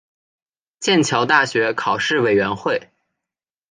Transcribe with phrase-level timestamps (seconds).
[0.79, 2.89] 剑桥大学考试委员会